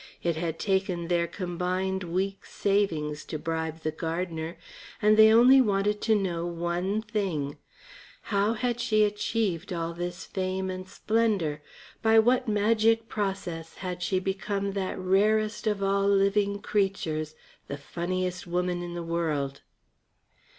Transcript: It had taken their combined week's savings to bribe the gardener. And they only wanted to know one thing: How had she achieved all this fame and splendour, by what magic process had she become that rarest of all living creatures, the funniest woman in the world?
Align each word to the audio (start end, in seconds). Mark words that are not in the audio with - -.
It 0.23 0.35
had 0.35 0.57
taken 0.57 1.09
their 1.09 1.27
combined 1.27 2.03
week's 2.05 2.51
savings 2.51 3.23
to 3.25 3.37
bribe 3.37 3.81
the 3.81 3.91
gardener. 3.91 4.57
And 4.99 5.15
they 5.15 5.31
only 5.31 5.61
wanted 5.61 6.01
to 6.01 6.15
know 6.15 6.43
one 6.47 7.03
thing: 7.03 7.59
How 8.33 8.53
had 8.53 8.79
she 8.79 9.03
achieved 9.03 9.71
all 9.71 9.93
this 9.93 10.25
fame 10.25 10.71
and 10.71 10.89
splendour, 10.89 11.61
by 12.01 12.17
what 12.17 12.47
magic 12.47 13.09
process 13.09 13.75
had 13.75 14.01
she 14.01 14.17
become 14.17 14.71
that 14.71 14.97
rarest 14.97 15.67
of 15.67 15.83
all 15.83 16.07
living 16.07 16.63
creatures, 16.63 17.35
the 17.67 17.77
funniest 17.77 18.47
woman 18.47 18.81
in 18.81 18.95
the 18.95 19.03
world? 19.03 19.61